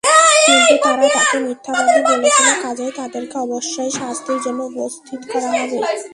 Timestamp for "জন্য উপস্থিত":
4.45-5.21